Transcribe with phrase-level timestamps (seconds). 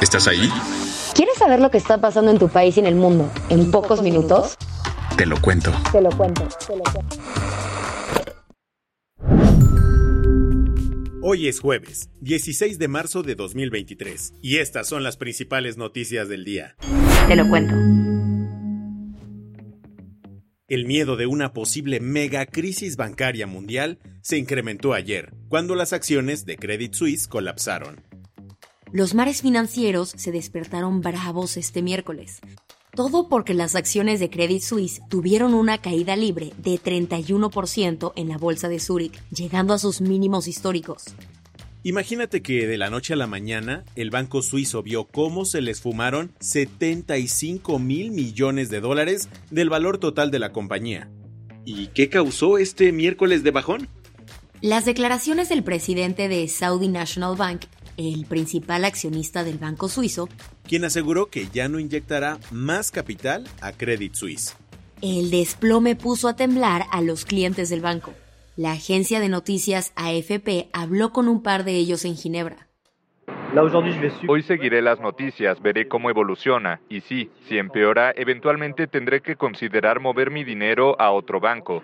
[0.00, 0.48] ¿Estás ahí?
[1.12, 4.00] ¿Quieres saber lo que está pasando en tu país y en el mundo en pocos
[4.00, 4.56] minutos?
[5.16, 5.72] Te lo cuento.
[5.90, 7.16] Te lo cuento, te lo cuento.
[11.20, 16.44] Hoy es jueves, 16 de marzo de 2023, y estas son las principales noticias del
[16.44, 16.76] día.
[17.26, 17.74] Te lo cuento.
[20.68, 26.46] El miedo de una posible mega crisis bancaria mundial se incrementó ayer, cuando las acciones
[26.46, 28.07] de Credit Suisse colapsaron.
[28.92, 32.40] Los mares financieros se despertaron bravos este miércoles.
[32.94, 38.38] Todo porque las acciones de Credit Suisse tuvieron una caída libre de 31% en la
[38.38, 41.04] bolsa de Zúrich, llegando a sus mínimos históricos.
[41.84, 45.80] Imagínate que de la noche a la mañana el banco suizo vio cómo se les
[45.80, 51.10] fumaron 75 mil millones de dólares del valor total de la compañía.
[51.64, 53.88] ¿Y qué causó este miércoles de bajón?
[54.60, 57.66] Las declaraciones del presidente de Saudi National Bank,
[57.98, 60.28] el principal accionista del banco suizo,
[60.66, 64.56] quien aseguró que ya no inyectará más capital a Credit Suisse.
[65.02, 68.12] El desplome puso a temblar a los clientes del banco.
[68.56, 72.68] La agencia de noticias AFP habló con un par de ellos en Ginebra.
[74.28, 80.00] Hoy seguiré las noticias, veré cómo evoluciona y sí, si empeora, eventualmente tendré que considerar
[80.00, 81.82] mover mi dinero a otro banco.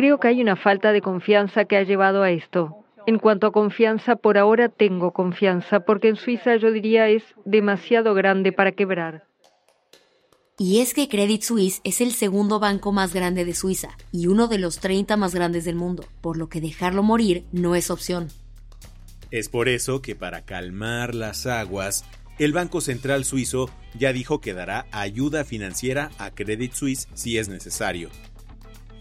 [0.00, 2.74] Creo que hay una falta de confianza que ha llevado a esto.
[3.06, 8.14] En cuanto a confianza, por ahora tengo confianza, porque en Suiza yo diría es demasiado
[8.14, 9.26] grande para quebrar.
[10.56, 14.48] Y es que Credit Suisse es el segundo banco más grande de Suiza y uno
[14.48, 18.28] de los 30 más grandes del mundo, por lo que dejarlo morir no es opción.
[19.30, 22.06] Es por eso que para calmar las aguas,
[22.38, 23.68] el Banco Central Suizo
[23.98, 28.08] ya dijo que dará ayuda financiera a Credit Suisse si es necesario.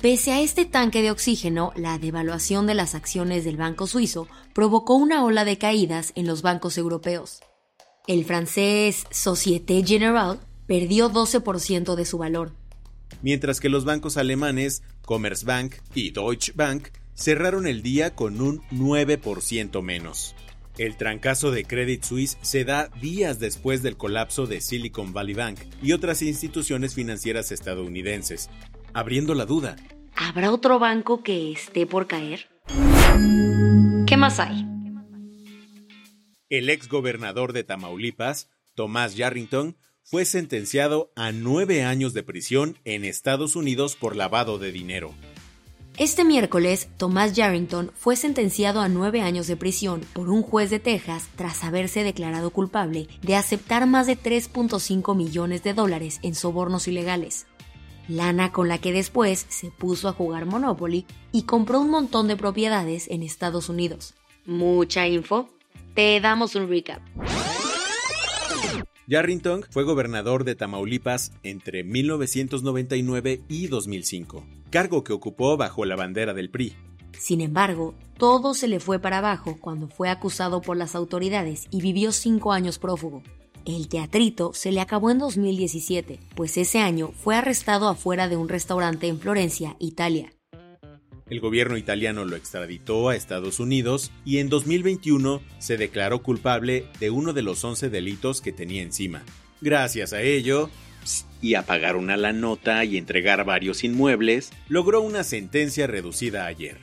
[0.00, 4.94] Pese a este tanque de oxígeno, la devaluación de las acciones del Banco Suizo provocó
[4.94, 7.40] una ola de caídas en los bancos europeos.
[8.06, 10.38] El francés Société Générale
[10.68, 12.52] perdió 12% de su valor.
[13.22, 19.82] Mientras que los bancos alemanes Commerzbank y Deutsche Bank cerraron el día con un 9%
[19.82, 20.36] menos.
[20.78, 25.58] El trancazo de Credit Suisse se da días después del colapso de Silicon Valley Bank
[25.82, 28.48] y otras instituciones financieras estadounidenses,
[28.92, 29.76] abriendo la duda.
[30.14, 32.48] ¿Habrá otro banco que esté por caer?
[34.06, 34.66] ¿Qué más hay?
[36.48, 43.04] El ex gobernador de Tamaulipas, Tomás Yarrington, fue sentenciado a nueve años de prisión en
[43.04, 45.12] Estados Unidos por lavado de dinero.
[45.98, 50.78] Este miércoles, Tomás Yarrington fue sentenciado a nueve años de prisión por un juez de
[50.78, 56.88] Texas tras haberse declarado culpable de aceptar más de 3.5 millones de dólares en sobornos
[56.88, 57.46] ilegales.
[58.08, 62.36] Lana con la que después se puso a jugar Monopoly y compró un montón de
[62.36, 64.14] propiedades en Estados Unidos.
[64.46, 65.48] Mucha info.
[65.94, 67.02] Te damos un recap.
[69.06, 76.34] Yarrington fue gobernador de Tamaulipas entre 1999 y 2005, cargo que ocupó bajo la bandera
[76.34, 76.74] del PRI.
[77.18, 81.80] Sin embargo, todo se le fue para abajo cuando fue acusado por las autoridades y
[81.80, 83.22] vivió cinco años prófugo.
[83.68, 88.48] El teatrito se le acabó en 2017, pues ese año fue arrestado afuera de un
[88.48, 90.32] restaurante en Florencia, Italia.
[91.28, 97.10] El gobierno italiano lo extraditó a Estados Unidos y en 2021 se declaró culpable de
[97.10, 99.22] uno de los 11 delitos que tenía encima.
[99.60, 100.70] Gracias a ello,
[101.42, 106.78] y a pagar una la nota y entregar varios inmuebles, logró una sentencia reducida ayer.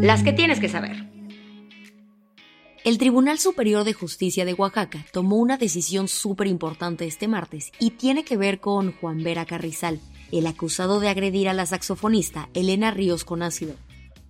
[0.00, 1.15] Las que tienes que saber.
[2.86, 7.90] El Tribunal Superior de Justicia de Oaxaca tomó una decisión súper importante este martes y
[7.90, 9.98] tiene que ver con Juan Vera Carrizal,
[10.30, 13.74] el acusado de agredir a la saxofonista Elena Ríos con ácido.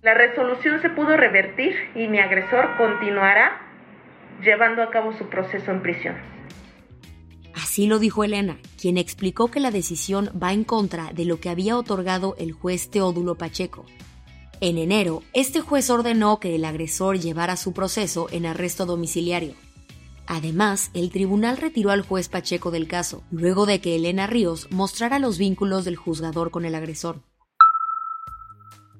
[0.01, 3.61] La resolución se pudo revertir y mi agresor continuará
[4.41, 6.15] llevando a cabo su proceso en prisión.
[7.53, 11.49] Así lo dijo Elena, quien explicó que la decisión va en contra de lo que
[11.49, 13.85] había otorgado el juez Teodulo Pacheco.
[14.59, 19.53] En enero, este juez ordenó que el agresor llevara su proceso en arresto domiciliario.
[20.25, 25.19] Además, el tribunal retiró al juez Pacheco del caso, luego de que Elena Ríos mostrara
[25.19, 27.21] los vínculos del juzgador con el agresor.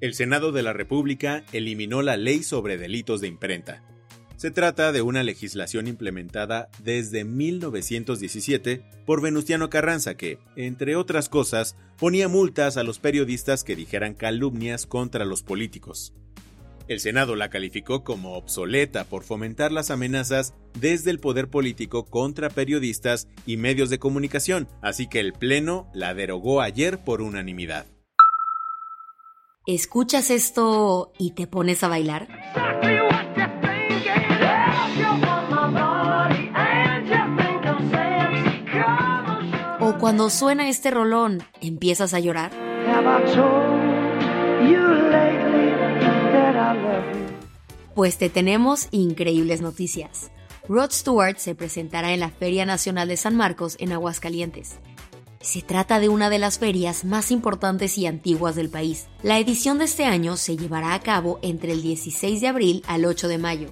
[0.00, 3.82] El Senado de la República eliminó la ley sobre delitos de imprenta.
[4.38, 11.74] Se trata de una legislación implementada desde 1917 por Venustiano Carranza que, entre otras cosas,
[11.98, 16.14] ponía multas a los periodistas que dijeran calumnias contra los políticos.
[16.86, 22.48] El Senado la calificó como obsoleta por fomentar las amenazas desde el poder político contra
[22.48, 27.86] periodistas y medios de comunicación, así que el Pleno la derogó ayer por unanimidad.
[29.66, 32.28] ¿Escuchas esto y te pones a bailar?
[40.00, 42.52] Cuando suena este rolón, ¿empiezas a llorar?
[47.94, 50.30] Pues te tenemos increíbles noticias.
[50.68, 54.76] Rod Stewart se presentará en la Feria Nacional de San Marcos en Aguascalientes.
[55.40, 59.08] Se trata de una de las ferias más importantes y antiguas del país.
[59.22, 63.04] La edición de este año se llevará a cabo entre el 16 de abril al
[63.04, 63.70] 8 de mayo.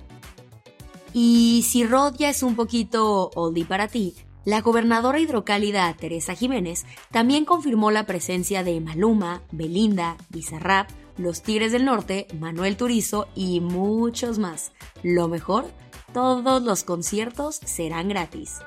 [1.12, 4.14] Y si Rod ya es un poquito oldie para ti,
[4.46, 10.88] la gobernadora hidrocálida Teresa Jiménez también confirmó la presencia de Maluma, Belinda, Bizarrap,
[11.18, 14.72] Los Tigres del Norte, Manuel Turizo y muchos más.
[15.02, 15.66] Lo mejor,
[16.14, 18.60] todos los conciertos serán gratis.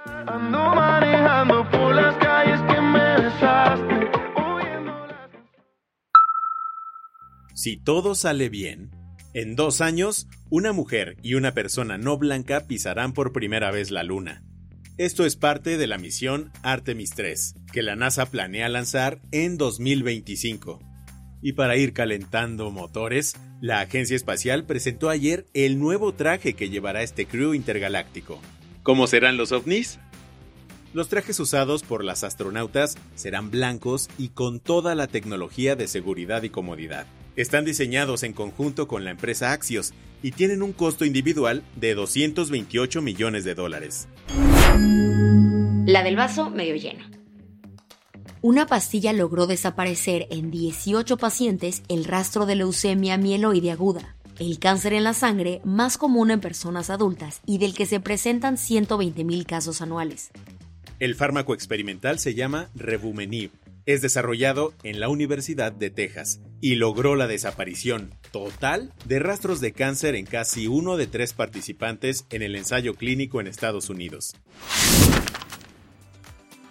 [7.53, 8.91] Si todo sale bien,
[9.33, 14.03] en dos años, una mujer y una persona no blanca pisarán por primera vez la
[14.03, 14.43] luna.
[14.99, 20.81] Esto es parte de la misión Artemis 3, que la NASA planea lanzar en 2025.
[21.41, 27.01] Y para ir calentando motores, la agencia espacial presentó ayer el nuevo traje que llevará
[27.01, 28.41] este crew intergaláctico.
[28.83, 29.99] ¿Cómo serán los ovnis?
[30.93, 36.43] Los trajes usados por las astronautas serán blancos y con toda la tecnología de seguridad
[36.43, 37.07] y comodidad.
[37.37, 43.01] Están diseñados en conjunto con la empresa Axios y tienen un costo individual de 228
[43.01, 44.09] millones de dólares.
[45.89, 47.03] La del vaso medio lleno.
[48.41, 54.93] Una pastilla logró desaparecer en 18 pacientes el rastro de leucemia mieloide aguda, el cáncer
[54.93, 59.81] en la sangre más común en personas adultas y del que se presentan 120.000 casos
[59.81, 60.29] anuales.
[60.99, 63.49] El fármaco experimental se llama Revumenib.
[63.87, 69.71] Es desarrollado en la Universidad de Texas y logró la desaparición total de rastros de
[69.71, 74.35] cáncer en casi uno de tres participantes en el ensayo clínico en Estados Unidos.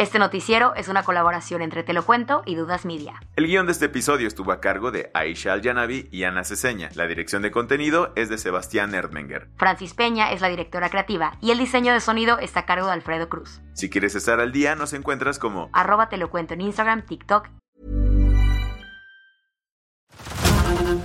[0.00, 3.20] Este noticiero es una colaboración entre Te lo cuento y Dudas Media.
[3.36, 6.88] El guion de este episodio estuvo a cargo de Aisha Al-Yanabi y Ana Ceseña.
[6.94, 9.50] La dirección de contenido es de Sebastián Erdmenger.
[9.58, 12.94] Francis Peña es la directora creativa y el diseño de sonido está a cargo de
[12.94, 13.60] Alfredo Cruz.
[13.74, 17.50] Si quieres estar al día, nos encuentras como arroba Te lo cuento en Instagram, TikTok.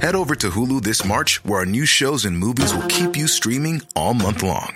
[0.01, 3.27] Head over to Hulu this March, where our new shows and movies will keep you
[3.27, 4.75] streaming all month long.